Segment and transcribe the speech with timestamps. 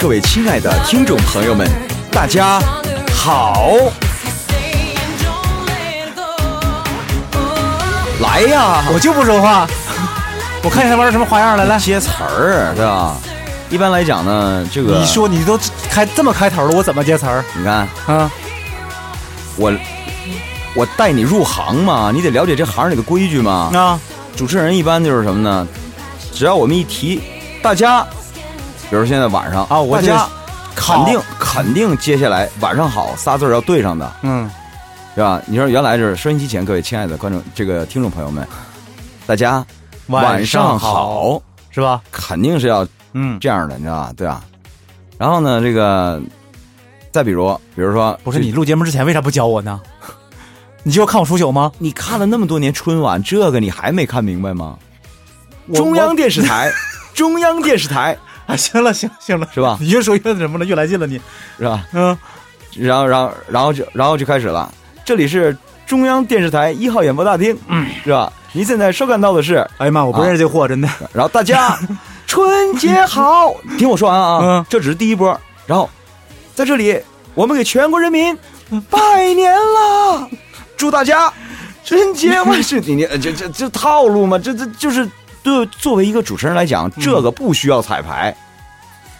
[0.00, 1.68] 各位亲爱的听众朋友们，
[2.10, 2.58] 大家
[3.12, 3.66] 好！
[8.22, 9.66] 来呀，我就不说话，
[10.64, 13.14] 我看你还玩什么花样来，来接词儿，对吧？
[13.68, 15.60] 一般来讲呢，这个你说你都
[15.90, 18.30] 开这么开头了，我怎么接词儿你看啊？
[19.56, 19.70] 我
[20.74, 23.70] 我带你入行嘛，你得了解这行里的规矩嘛。
[23.74, 24.00] 啊，
[24.34, 25.68] 主持人一般就是什么呢？
[26.32, 27.20] 只要我们一提
[27.62, 28.06] 大家，
[28.90, 30.28] 比如现在晚上啊我家
[30.74, 34.50] 肯定肯定接下来晚上好仨字儿要对上的，嗯，
[35.14, 35.40] 对吧？
[35.46, 38.46] 你说原来是收音机前各位亲爱的观众这个听众朋友们，
[39.26, 39.64] 大家
[40.08, 42.02] 晚上好，是吧？
[42.10, 44.12] 肯定是要嗯，这样的，你知道吧？
[44.16, 44.42] 对吧？
[45.18, 46.20] 然后呢，这个
[47.12, 49.80] 再比如，比如说，不是你录节目之前为啥不教我呢？
[50.82, 51.70] 你就要看我出糗吗？
[51.78, 54.78] 你看了那么多年春晚，这个你还没看明白吗？
[55.74, 56.72] 中央电视台，
[57.12, 58.16] 中央电视台
[58.50, 59.76] 啊，行了，行了行了，是吧？
[59.80, 61.20] 你越说越什么了，越来劲了你。
[61.58, 61.84] 是吧？
[61.92, 62.16] 嗯，
[62.76, 64.72] 然后，然后，然后就，然后就开始了。
[65.04, 68.32] 这里是中央电视台一号演播大厅，嗯，是吧？
[68.52, 70.88] 您现在收看到的是，哎呀妈，我不认识这货，真的。
[71.12, 71.78] 然后大家
[72.26, 75.38] 春节好， 听我说完啊，嗯这只是第一波。
[75.66, 75.88] 然后
[76.54, 77.00] 在这里，
[77.34, 78.36] 我们给全国人民
[78.88, 80.28] 拜年啦，
[80.76, 81.32] 祝大家
[81.84, 82.80] 春节万事。
[82.80, 84.38] 你你这这这套路嘛？
[84.38, 85.08] 这这就是
[85.42, 88.34] 对作为一个主持人来讲，这个不需要彩排，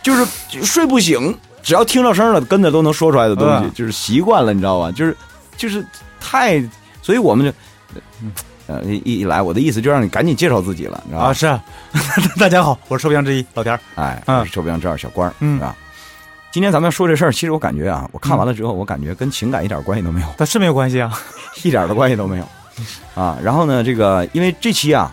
[0.03, 0.27] 就是
[0.65, 4.91] 睡不醒，只要听到声了，跟着都能说出来的东西，嗯就是习惯了，你知道吧？
[4.93, 5.17] 就是
[5.57, 5.85] 就是
[6.21, 6.62] 太，
[7.03, 7.53] 所以我们就。
[8.67, 11.31] 呃，一一来，我的意思就让你赶紧介绍自己了，你知道吧？
[11.31, 11.61] 啊，是啊，
[12.39, 13.81] 大家好，我是臭皮匠之一老田儿。
[13.97, 15.75] 哎，嗯我是臭皮匠之二小关儿，嗯啊？
[16.53, 21.12] 今天咱们要说这事儿，其实我感觉啊，我看完了之后，我感觉跟情感一点关系都没有，但是没有关系啊。
[21.65, 22.44] 一点的关系都没有
[23.17, 23.37] 啊。
[23.43, 25.12] 然后呢，这个因为这期啊，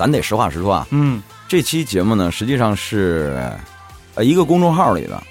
[0.00, 3.38] 咱得实话实说啊，嗯这期节目呢，实际上是
[4.14, 5.22] 呃一个公众号里的，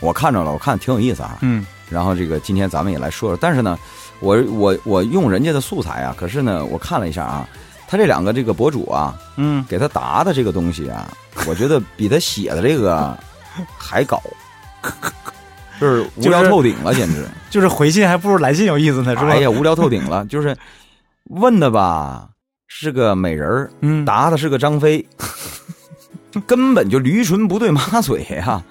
[0.00, 1.38] 我看着了，我看挺有意思啊。
[1.40, 3.78] 嗯然后这个今天咱们也来说说，但是呢，
[4.20, 7.48] 我我我用人家的素材啊，可是呢，我看了一下啊，
[7.88, 11.10] 他这两个这个博主啊，嗯，给他答的这个东西啊，
[11.48, 13.16] 我觉得比他写的这个
[13.78, 14.22] 还高，
[15.80, 17.26] 就是无聊透顶了，简直！
[17.48, 19.30] 就是回信还不如来信有意思呢，是吧？
[19.30, 20.54] 哎呀，无聊透顶了，就是
[21.24, 22.28] 问的吧
[22.72, 25.04] 是个美人儿，嗯，答的是个张飞，
[26.46, 28.62] 根本就驴唇不对马嘴呀、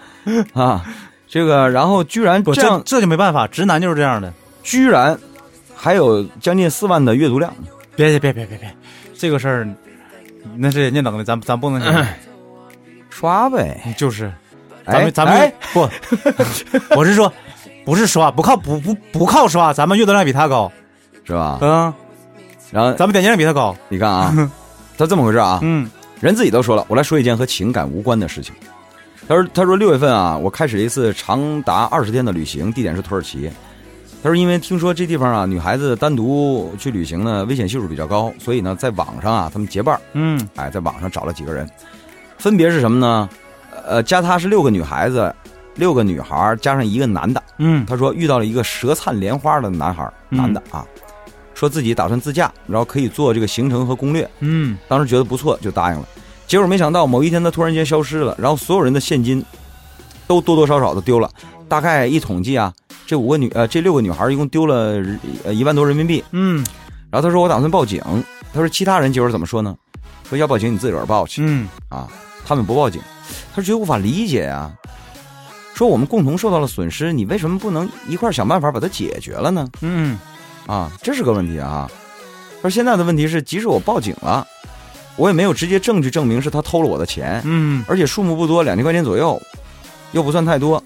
[0.54, 0.84] 啊！
[1.28, 4.34] 这个，然后居然不，这样这，这就没办法，直男就是这样的。
[4.64, 5.20] 居然
[5.76, 7.54] 还有将近四万的阅读量，
[7.96, 8.74] 别别别别别别，
[9.16, 9.68] 这个事儿
[10.56, 12.08] 那是人家能的，咱咱不能讲。
[13.12, 13.94] 刷呗！
[13.98, 14.32] 就是，
[14.86, 15.90] 咱哎们咱们、哎不，
[16.96, 17.32] 我是说，
[17.84, 20.72] 不是刷，不靠不不不靠刷，咱们阅读量比他高，
[21.26, 21.60] 是吧？
[21.62, 21.94] 嗯，
[22.72, 24.34] 然后咱们点击量比他高，你看啊，
[24.98, 28.54] 他这么回事啊，嗯人自己都说了，我来说一件和情感无关的事情。
[29.28, 33.50] 他说：“他说六月份啊，我开始了一次长达二十天的旅行，地点是土耳其。
[34.24, 41.70] 他说，因为听说这地方啊，女孩子单独去旅行呢，危险系数比较高，所以呢，在网上啊，他们结伴儿，嗯哎，在网上找了几个人，
[42.40, 43.30] 分别是什么呢？
[43.86, 45.34] 呃，加他是六个女孩子，
[45.76, 47.42] 六个女孩加上一个男的。
[47.60, 50.84] 嗯他说遇到了一个舌灿莲花的男孩男的啊，
[51.60, 54.30] 说自己打算自驾，然后可以做这个行程和攻略。
[54.40, 56.08] 嗯当时觉得不错，就答应了。
[56.48, 59.44] 结果没想到某一天他突然间消失了，然后所有人的现金
[60.26, 61.30] 都多多少少的丢了。
[61.68, 62.74] 大概一统计啊，
[63.06, 65.04] 这五个女呃这六个女孩一共丢了
[65.44, 66.24] 呃一万多人民币。
[66.32, 66.66] 嗯
[67.12, 68.02] 然后他说我打算报警，
[68.54, 69.76] 他说其他人结果怎么说呢？
[70.30, 72.08] 说要报警你自个儿报去嗯啊，
[72.46, 73.02] 他们不报警，
[73.54, 74.72] 他说觉得无法理解呀、
[75.74, 79.68] 说我们共同受到了损失，你为什么不能一块儿想办法把它解决了呢？
[79.82, 80.18] 嗯
[80.70, 81.90] 啊，这是个问题啊。
[82.62, 84.46] 而现在的问题是，即使我报警了，
[85.16, 89.42] 我也没有直接证据证明是他偷了我的钱，嗯而且数目不多，两千块钱左右，
[90.12, 90.84] 又不算太多。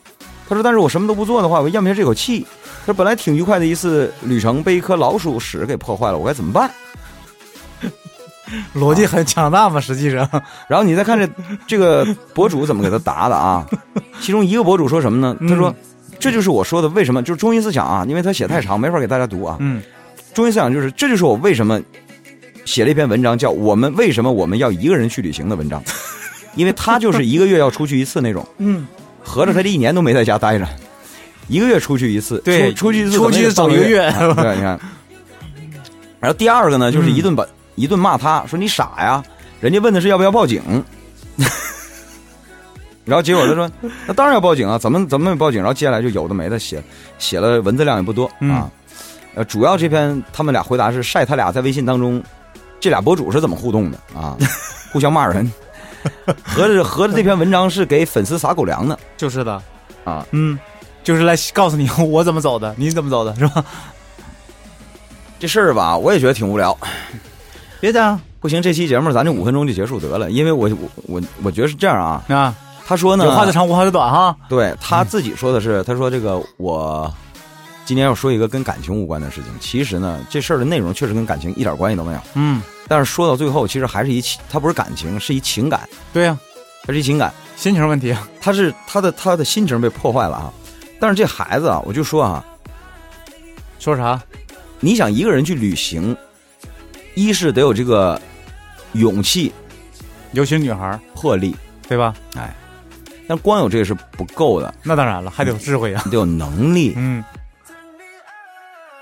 [0.47, 2.45] 他说：“但是我什么都不做的话，我咽不下这口气。
[2.81, 6.71] 他说本来挺愉快的一次旅程，被一颗老鼠屎给破坏了，我该怎么办？
[8.75, 10.29] 逻辑很强大嘛，实际上，
[10.67, 11.27] 然后你再看这
[11.65, 13.65] 这个博主怎么给他答的啊？
[14.21, 15.35] 其中一个博主说什么呢？
[15.49, 15.75] 他说：“嗯
[16.23, 19.57] 这就是我说的为什么，就是中心思想啊，因为他写太长，没法给大家读啊。
[19.59, 19.81] 嗯
[20.33, 21.79] 中心思想就是，这就是我为什么
[22.65, 25.83] 写了一篇文章，叫《我们为什么我们要一个人去旅行》的文章，
[26.55, 28.87] 因为他就是一个月要出去一次那种，嗯，
[29.21, 30.65] 合着他这一年都没在家待着，
[31.49, 34.79] 一个月出去一次，对出出去一次，出去走走一个月啊 对，你看。
[36.19, 37.45] 然后第二个呢，就是嗯一顿把、
[37.75, 39.21] 一顿骂他，说你傻呀，
[39.59, 40.61] 人家问的是要不要报警。
[43.05, 43.69] 然后结果他说
[44.07, 46.83] ：“那当然要报警啊，怎么怎么没报警？”然后接下来就有的没的写，
[47.19, 48.69] 写了文字量也不多嗯啊。
[49.35, 52.23] 呃，主要这篇他们俩回答是晒他俩在微信当中，
[52.79, 54.37] 这俩博主是怎么互动的啊？
[54.93, 55.51] 互相骂人。
[56.43, 59.61] 合着合着这篇文章是给粉丝撒狗粮的就是的，
[60.03, 60.27] 啊！
[60.31, 60.59] 嗯，
[61.01, 63.63] 就是来告诉你我怎么走的，你怎么走的，是吧？
[65.39, 66.77] 这事儿吧，我也觉得挺无聊。
[67.79, 72.21] 别这样不行，这期节目咱就五分钟就结束得了，因为我我我我觉得是这样啊。
[72.27, 72.53] 啊，
[72.85, 74.35] 他说呢，有话就长，无话就短哈。
[74.49, 77.11] 对他自己说的是，他说这个我
[77.85, 79.51] 今天要说一个跟感情无关的事情。
[79.59, 82.19] 其实呢，这事儿的内容确实跟感情一点关系都没有。
[82.33, 86.37] 嗯，但是说到最后，其实还是一情，它不是感情，是一情感，对呀、
[86.85, 88.15] 它是一情感，心情问题。
[88.41, 90.53] 他是他的他的心情被破坏了啊。
[90.99, 92.43] 但是这孩子啊，我就说啊，
[93.79, 94.21] 说啥？
[94.79, 96.15] 你想一个人去旅行，
[97.15, 98.21] 一是得有这个
[98.93, 99.51] 勇气、
[100.33, 101.55] 尤其是女孩儿，魄力，
[101.87, 102.13] 对吧？
[103.27, 106.01] 但光有这个是不够的，那当然了，还得有智慧呀。
[106.05, 106.93] 你得有能力。
[106.97, 107.23] 嗯，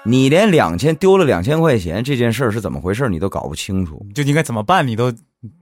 [0.04, 5.12] 你连两千丢了两千块钱这件事儿是怎么回事你都搞不清楚，就应该怎么办，你都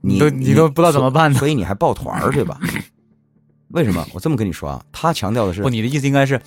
[0.02, 1.38] 你都你都不知道怎么办呢。
[1.38, 2.58] 所以你还抱团儿去吧？
[3.68, 4.06] 为什么？
[4.12, 6.40] 我这么跟你说啊，他强调的是不，你的意思应该是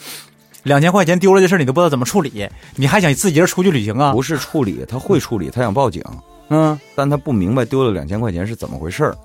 [0.64, 4.12] 两千块钱丢了这事儿，你都不知道怎么处理，你还想自己人出去旅行啊？
[4.12, 6.04] 不是处理，他会处理，他想报警，
[6.50, 9.16] 嗯，但他不明白丢了两千块钱是怎么回事儿，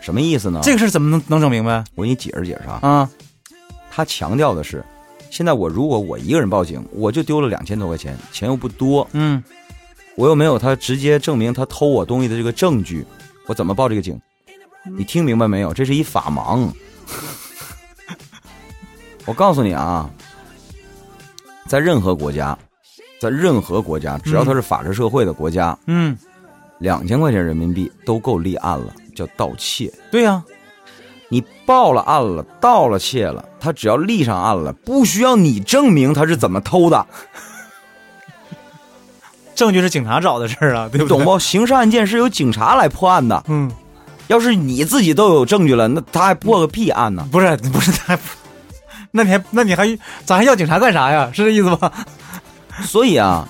[0.00, 0.60] 什么意思呢？
[0.62, 2.78] 这个事儿怎么能能整明白我给你解释解释啊。
[2.82, 3.10] 啊？
[3.90, 4.84] 他强调的是，
[5.30, 9.42] 现在我如果我一个人报警，我就丢了两千多块钱，钱又不多，嗯，
[10.16, 13.04] 我又没有他直接证明他偷我东西的这个证据，
[13.46, 14.18] 我怎么报这个警？
[14.96, 15.74] 你听明白没有？
[15.74, 16.70] 这是一法盲。
[19.26, 20.08] 我告诉你啊，
[21.66, 22.56] 在任何国家，
[23.20, 26.16] 在任何国家，只要它是法治社会的国家，嗯，
[26.78, 29.92] 两千块钱人民币都够立案了，叫盗窃。
[30.10, 30.42] 对呀、
[31.28, 37.06] 你报了案了，盗了窃了，他只要立上案了，不需要你证明他是怎么偷的，
[39.54, 41.08] 证据是警察找的事儿啊，对不对？
[41.08, 41.38] 懂不？
[41.38, 43.44] 刑事案件是由警察来破案的。
[43.48, 43.70] 嗯，
[44.28, 47.28] 要是你自己都有证据了，那他还破个屁案呢？
[47.30, 48.22] 不是不是，他还不，
[49.10, 51.30] 那你还那你还咱还要警察干啥呀？
[51.34, 51.92] 是这意思吧？
[52.82, 53.46] 所以啊，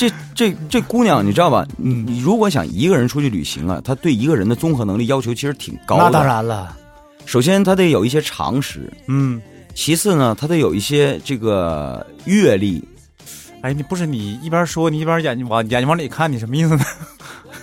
[0.00, 1.66] 这这这姑娘，你知道吧？
[1.76, 6.04] 你你如果想一个人出去旅行啊，她对一个人的综合能力要求其实挺高的。
[6.04, 6.74] 那当，然了，
[7.26, 9.42] 首先她得有一些常识，嗯，
[9.74, 12.82] 其次呢，她得有一些这个阅历。
[13.60, 16.84] 哎，你不是你一边说，你一边眼睛往眼睛往里看，你什么意思呢？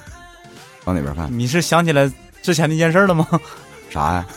[0.85, 1.27] 往哪边看？
[1.31, 2.07] 你是想起来
[2.43, 3.27] 之前那件事了吗？
[3.89, 4.27] 啥呀？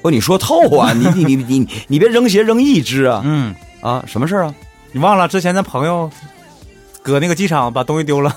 [0.00, 0.94] 不，你说透啊！
[0.94, 3.20] 你你你你你别扔鞋扔一只啊！
[3.26, 4.54] 嗯，啊，什么事儿啊？
[4.92, 6.10] 你忘了之前咱朋友
[7.02, 8.36] 搁那个机场把东西丢了，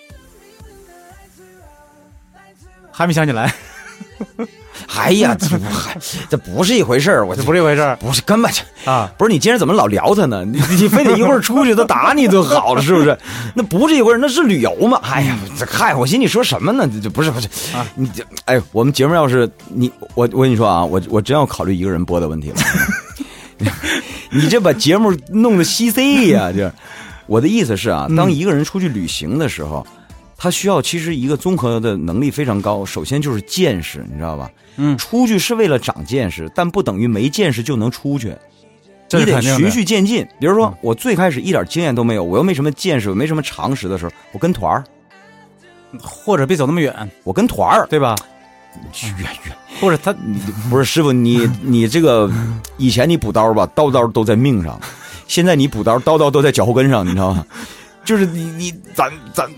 [2.92, 3.52] 还没想起来，
[4.94, 5.96] 哎呀，这不还
[6.28, 9.10] 这不是一回事儿，我这不是一回事儿不是根本就啊。
[9.16, 10.44] 不是你今天怎么老聊他呢？
[10.44, 13.16] 你你非得一会儿出去他打你就好了，是不是？
[13.54, 15.00] 那不是一回事儿，那是旅游嘛？
[15.02, 16.86] 哎呀，这嗨，我寻思你说什么呢？
[16.92, 22.56] 这这不是不是啊你这哎，我们节目要是你我我跟你说啊，我我真要考虑一个人播的问题了。
[24.30, 26.72] 你这把节目弄得稀碎呀、 这
[27.26, 29.86] 我的意思是啊，当一个人出去旅行的时候。
[30.42, 34.50] 他需要其实一个综合的能力非常高，首先就是见识，你知道吧？
[34.78, 38.34] 嗯出去是为了长见识，但不等于没见识就能出去。
[39.10, 40.26] 你得循序渐进。
[40.40, 44.82] 比如说，我最开始一点经验都没有，我又没什么见识，我没什么常识的时候，我跟团儿，
[46.00, 48.16] 或者别走那么远，我跟团儿，对吧？
[49.18, 50.14] 远远不是他
[50.68, 52.30] 不是师傅，你 你这个
[52.76, 54.78] 以前你补刀吧，刀刀都在命上，
[55.26, 57.44] 现在你补刀刀刀都在脚后跟上，你知道吗？
[58.04, 59.48] 就是你你咱咱，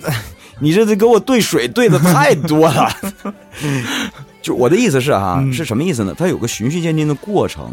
[0.59, 2.90] 你 这这给我兑水兑的太多了。
[4.42, 6.14] 就我的意思是哈、嗯是什么意思呢？
[6.19, 7.71] 它有个循序渐进的过程，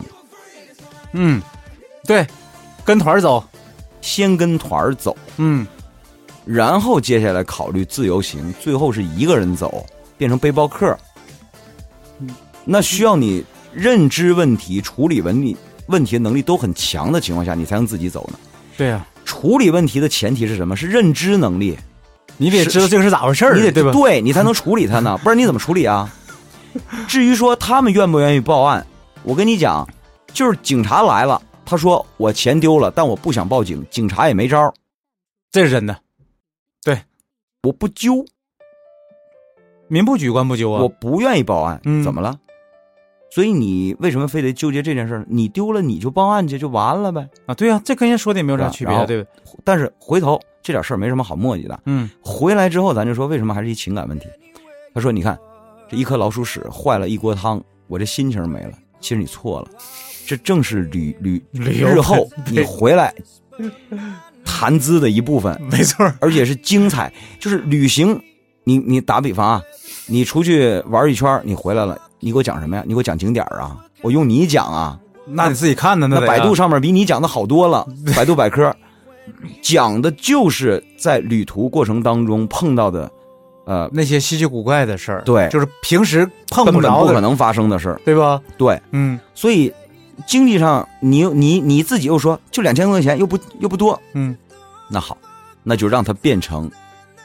[1.14, 1.42] 嗯，
[2.06, 2.26] 对，
[2.86, 3.44] 跟团儿走，
[4.02, 5.66] 先跟团儿走，嗯，
[6.46, 9.84] 然后接下来考虑自由行，最后是一个人走，
[10.16, 10.96] 变成背包客。
[12.72, 15.58] 那需要你认知问题、处理问题
[15.88, 18.38] 问题的能力都很强的情况下，你才能自己走呢。
[18.78, 20.76] 对啊、处理问题的前提是什么？
[20.76, 21.76] 是认知能力，
[22.38, 23.92] 你得知道这个是咋回事儿，你得对吧？
[23.92, 26.08] 对你才能处理它呢， 不然你怎么处理啊？
[27.08, 28.86] 至于说他们愿不愿意报案，
[29.24, 29.88] 我跟你讲，
[30.32, 34.72] 就是警察来了，他说我钱丢了，但我不想报警，警察也没招儿，
[35.52, 35.98] 这是真的，
[36.84, 37.02] 对
[37.64, 38.24] 我不揪，
[39.88, 40.84] 民不举，官不究啊。
[40.84, 42.38] 我不愿意报案，嗯怎么了？
[43.32, 45.26] 所以你为什么非得纠结这件事儿？
[45.30, 47.28] 你丢了你就报案去就完了呗。
[47.46, 49.30] 啊，对呀、这跟人说的也没有啥区别对吧？
[49.64, 51.80] 但是回头这点事儿没什么好磨叽的。
[51.86, 54.28] 嗯回来之后，咱就说为什么还是一情感问题？
[54.94, 55.38] 他说：“你看，
[55.88, 58.72] 这一颗老鼠屎坏了一锅汤，我这心情没了。
[59.00, 59.68] 其实你错了，
[60.26, 63.14] 这正是旅旅旅游日后你回来
[64.44, 67.14] 谈资的一部分， 没错，而且是精彩。
[67.40, 68.20] 就是旅行，
[68.64, 69.62] 你你打比方啊，
[70.08, 72.84] 你出去玩一圈，你回来了，你给我讲什么呀？
[72.86, 73.78] 你给我讲景点儿啊？
[74.02, 75.00] 我用你讲啊？
[75.26, 76.08] 那你自己看的？
[76.08, 77.86] 那得百度上面比你讲的好多了，
[78.16, 78.76] 百度百科
[79.62, 83.10] 讲的就是在旅途过程当中碰到的，
[83.66, 88.02] 呃，那些稀奇古怪的事儿，对就是平时碰不着，不可能发生的事儿。
[88.04, 88.42] 对吧？
[88.58, 89.72] 对，嗯所以
[90.26, 94.36] 经济上你又你你自己又说就两千多块钱又不又不多，嗯，
[94.90, 95.16] 那好，
[95.64, 96.70] 那就让它变成，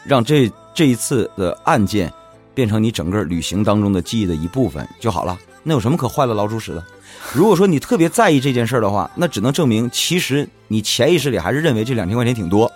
[0.05, 2.13] 让这这一次的案件
[2.55, 5.39] 变成你整个旅行当中的记忆的一部分就好了。
[5.63, 6.85] 那有什么可坏了老鼠屎的？
[7.33, 12.71] 如果说你特别在意这件事儿的话，那只能证明其实你潜意识里还是认为这两千块钱挺多，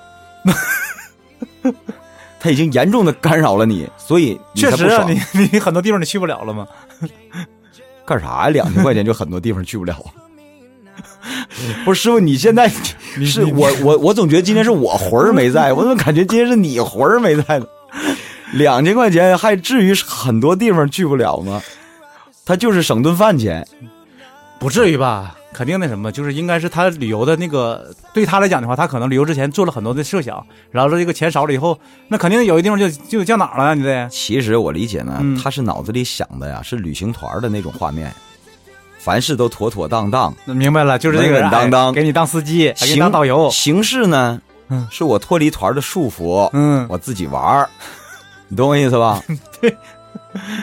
[2.41, 6.67] 他已经严重的干扰了你，所以你确实啊，你你很多地方你去不了了吗。
[8.07, 8.49] 干啥呀？
[8.49, 10.09] 两千块钱就很多地方去不了啊。
[11.85, 12.71] 不是师傅，你现在
[13.23, 17.67] 是我我我总觉得今天是我魂儿没在，我怎么感觉今天是你魂儿没在呢？
[18.53, 21.61] 两千块钱还至于很多地方去不了吗？
[22.45, 23.67] 他就是省顿饭钱，
[24.59, 25.35] 不至于吧？
[25.53, 34.09] 肯定那什么，就是应该是他旅游的那个，对他来讲的话，他可能旅游之前做了很多的设想，然后这个钱少了以后，那肯定有一地方就就降档了呀，你得。
[34.09, 38.13] 其实我理解呢，嗯他是脑子里想的呀，是旅行团的那种画面，
[38.99, 43.51] 凡事都妥妥当当，明白了，就是这个稳稳当当哎给你当司机，还给你当导游。
[43.51, 47.69] 形式呢，嗯是我脱离团的束缚，嗯我自己玩儿，
[48.49, 49.23] 你懂我意思吧？
[49.61, 49.77] 对，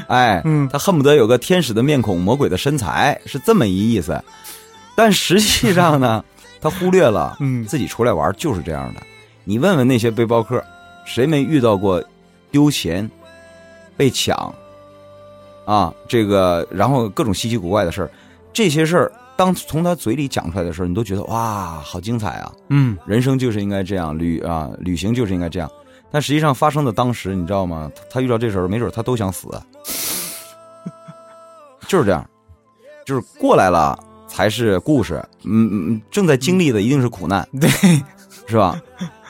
[0.08, 4.20] 哎，嗯他恨不得有个天使的面孔、魔鬼的身材，是这么一意思。
[4.96, 6.24] 但实际上呢，
[6.60, 9.02] 他忽略了，嗯自己出来玩就是这样的。
[9.44, 10.64] 你问问那些背包客，
[11.06, 12.04] 谁没遇到过
[12.50, 13.10] 丢钱、
[13.96, 14.54] 被抢
[15.66, 15.94] 啊？
[16.08, 18.10] 这个，然后各种稀奇古怪的事儿，
[18.52, 22.52] 这些事儿，当从他嘴里讲出来的时候，你都觉得哇，好精彩啊！
[22.70, 25.70] 嗯，人生就是应该这样，旅啊旅行就是应该这样。
[26.12, 27.92] 但实际上发生的当时，你知道吗？
[27.96, 29.48] 他他遇到这时候，没准他都想死，
[31.88, 32.26] 就是这样，
[33.06, 33.98] 就是过来了
[34.28, 35.16] 才是故事。
[35.44, 37.70] 嗯嗯，嗯正在经历的一定是苦难，对，
[38.48, 38.80] 是吧？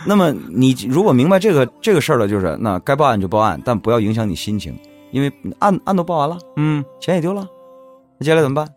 [0.05, 4.77] 那么你如果明白这个这个事儿了，就是那该报案就报案，但不要影响你心情，
[5.11, 7.47] 因为案案都报完了，嗯，钱也丢了，
[8.19, 8.67] 那接下来怎么办？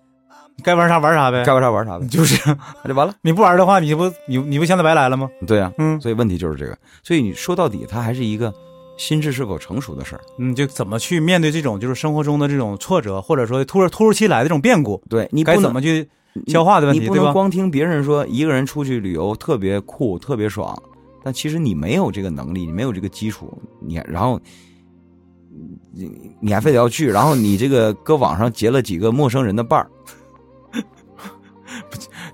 [0.62, 1.42] 该玩啥玩啥呗。
[1.44, 2.40] 该玩啥玩啥呗，就是
[2.82, 3.14] 那就完了。
[3.22, 5.28] 你不玩的话，你不你你不现在白来了吗？
[5.46, 6.76] 对呀、嗯所以问题就是这个。
[7.02, 8.52] 所以你说到底，它还是一个
[8.96, 10.20] 心智是否成熟的事儿。
[10.38, 16.08] 嗯就怎么去面对这种就是生活中的这种挫折，或者说突如突如其来的这种变故，对你该怎么去
[16.46, 17.32] 消化的问题，你不能？
[17.32, 20.76] 光听别人说一个人出去旅游特别酷、特别爽，
[21.22, 24.40] 但其实你没有这个能力，你没有这个基础，你然后
[25.92, 26.10] 你
[26.40, 29.90] 你还非得要去，然后你这个搁网上结了几个陌生人的伴儿，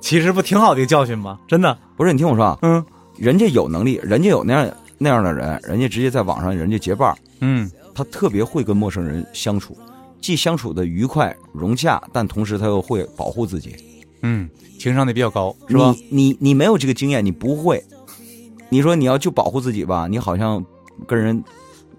[0.04, 1.40] 其实不挺好的一个教训吗？
[1.48, 2.84] 真的，不是你听我说啊，嗯
[3.16, 9.74] 人家有能力，人家有那样那样的人，人家直接在网上人家结伴儿，嗯他特别会跟陌生人相处，
[10.20, 13.74] 既相处的愉快融洽，但同时他又会保护自己。
[14.20, 14.46] 嗯，
[14.78, 15.94] 情商得比较高，是吧？
[15.96, 17.82] 你你你没有这个经验，你不会。
[18.68, 20.62] 你说你要就保护自己吧，你好像
[21.06, 21.42] 跟人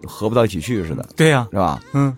[0.04, 1.82] 合不到一起去似的，对呀、是吧？
[1.94, 2.16] 嗯，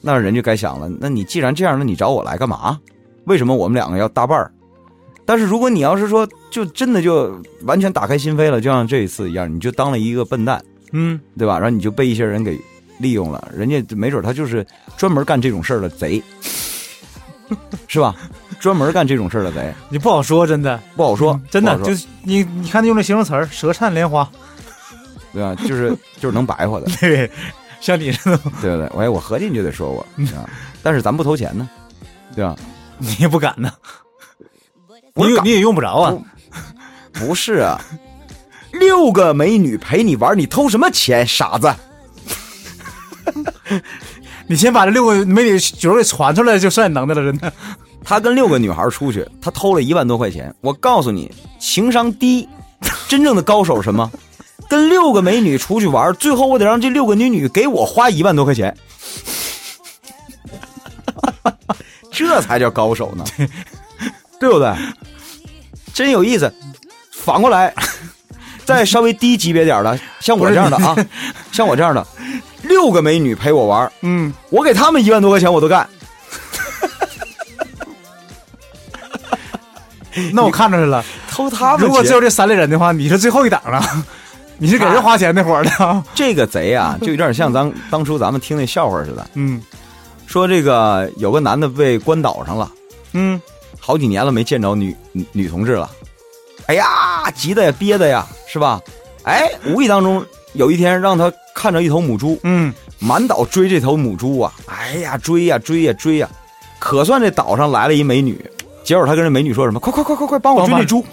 [0.00, 2.78] 那人就该想了，那你既然这样，那你找我来干嘛？
[3.24, 4.52] 为什么我们两个要搭伴儿？
[5.28, 11.58] 但是如果你要是说就真的就完全打开心扉了，就像这一次一样，你就当了一个笨蛋，嗯，对吧？
[11.58, 12.58] 然后你就被一些人给
[12.98, 14.66] 利用了，人家没准他就是
[14.96, 16.22] 专门干这种事儿的贼，
[17.88, 18.16] 是吧？
[18.58, 24.26] 专门干这种事儿的贼，你不好说，真的，不好说，嗯真的就是你你看他用的形容词儿，舌灿莲花，
[25.34, 25.54] 对吧？
[25.56, 27.30] 就是就是能白话的， 对，
[27.82, 28.90] 像你似的，对不对？
[28.94, 30.00] 我我合计你就得说我
[30.34, 30.48] 啊，
[30.82, 31.68] 但是咱不投钱呢，
[32.34, 32.56] 对吧？
[32.96, 33.70] 你也不敢呢，
[35.18, 36.16] 你也你也用不着啊，
[37.12, 37.80] 不是啊，
[38.72, 41.74] 六个美女陪你玩，你偷什么钱，傻子？
[44.46, 47.52] 你先把这六个美女角儿给传出来，就算你能的了，真的。
[48.02, 50.54] 他跟六个女孩出去，他偷了一万多块钱。
[50.62, 52.48] 我告诉你，情商低，
[53.06, 54.10] 真正的高手是什么？
[54.68, 58.74] 跟六个美女出去玩，最后我得让这六个女女给我花一万多块钱，
[62.12, 63.24] 这才叫高手呢，
[64.40, 64.74] 对不对？
[65.98, 66.52] 真有意思。
[67.10, 67.74] 反过来，
[68.64, 70.94] 再稍微低级别点儿的，像我这样的啊，
[71.50, 72.06] 像我这样的，
[72.62, 75.84] 六个美女陪我玩，嗯，我给他们一万多块钱我都干。
[80.32, 83.82] 那我看出来了，偷他们如果只有这三类人的话，你是最后一档了，
[84.56, 85.70] 你是给人花钱那伙儿的。
[85.84, 86.00] 啊。
[86.14, 89.60] 这个贼啊，就有点像咱当初咱们听那笑话似的，嗯。
[90.28, 92.70] 说这个有个男的被关岛上了，
[93.14, 93.40] 嗯，
[93.78, 95.90] 好几年了没见着女女女同志了，
[96.66, 98.80] 哎呀，急的呀，憋的呀，是吧？
[99.24, 106.28] 哎，无意当中有一天让他看着一头母猪，嗯，满岛追这头母猪啊，哎呀追呀追呀追呀，
[106.78, 108.38] 可算这岛上来了一美女，
[108.84, 109.80] 结果他跟这美女说什么？
[109.80, 111.04] 快快快快快帮我追那猪，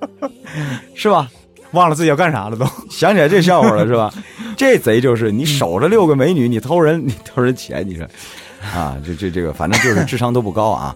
[0.94, 1.30] 是吧？
[1.72, 2.66] 忘了自己要干啥了都。
[2.90, 4.12] 想起来这笑话了是吧？
[4.56, 8.04] 这贼就是你守着六个美女，你偷人 你偷人钱，你说
[8.74, 8.96] 啊？
[9.04, 10.94] 这这这个反正就是智商都不高啊。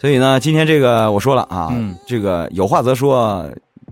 [0.00, 3.48] 所以呢，今天这个我说了啊，嗯这个有话则说，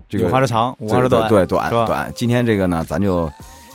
[0.07, 2.11] 这个有话则长，无话则短，对短是吧短。
[2.15, 3.31] 今天这个呢，咱就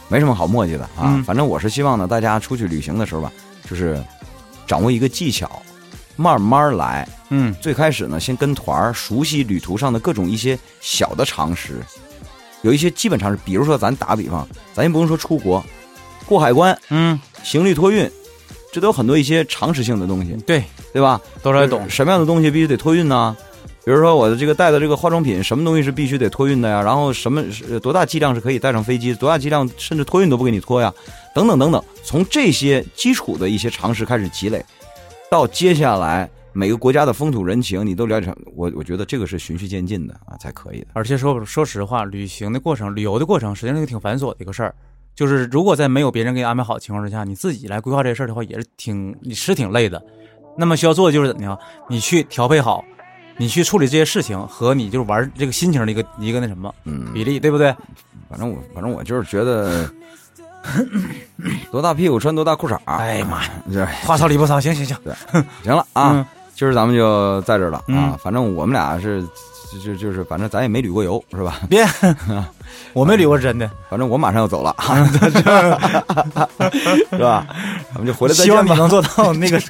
[0.08, 1.06] 没什么好墨迹的啊。
[1.06, 3.32] 嗯反正我是希望呢，大家出去旅行的时候吧，
[3.68, 4.00] 就是
[4.66, 5.50] 掌握一个技巧，
[6.16, 7.08] 慢慢来。
[7.30, 11.74] 嗯，最开始呢，先跟团儿熟悉旅途上的各种一些小的常识，
[12.62, 15.64] 有一些基本常识，比如说咱打个比方，咱也不用说出国，
[16.26, 18.10] 过海关、嗯，行李托运，
[18.72, 21.20] 这都有很多一些常识性的东西，对，对吧？
[21.42, 21.88] 多少也懂。
[21.88, 23.36] 什么样的东西必须得托运呢？
[23.84, 26.82] 比如说我的这个带的这个化妆品，什么东西是必须得托运的呀？
[26.82, 30.92] 然后什么是多大剂量是可以带上飞机，多大剂量甚至托运都不给你托呀？
[31.34, 34.62] 等等等等，从这些基础的一些常识开始积累，
[35.30, 40.88] 到接下来每个国家的风土人情你都了解上，我我觉得这个是循序渐进的啊，才可以的。
[40.92, 44.74] 而且说说实话，旅行的过程、旅游的过程，实际上是个挺繁琐的一个事儿。
[45.14, 50.04] 就是如果在没有别人给你安排好的情况之下，你自己来规划这事儿的话，也是挺你是挺累的。
[50.56, 51.56] 那么需要做的就是怎么样？
[51.88, 52.84] 你去调配好，
[53.36, 57.72] 你去处理这些事情和你就是玩这个心情的一个一个那什么嗯，比例，对不对？
[58.28, 59.88] 反正我反正我就是觉得，
[61.70, 62.76] 多大屁股穿多大裤衩。
[62.86, 64.96] 哎呀妈呀， 这话糙理不糙，行行行，
[65.62, 66.14] 行了啊。
[66.14, 66.26] 嗯
[66.58, 69.22] 今儿咱们就在这儿了啊嗯，反正我们俩是
[69.70, 71.60] 就就就是，反正咱也没旅过游，是吧？
[71.70, 71.86] 别，
[72.92, 74.74] 我没旅过真的，反正我马上要走了，
[77.10, 77.46] 是吧？
[77.94, 78.66] 咱们就回来再希望。
[78.66, 79.60] 你能做到那个，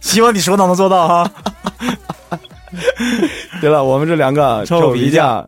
[0.00, 1.30] 希望你说到能做到哈。
[3.60, 5.46] 对了，我们这两个臭皮匠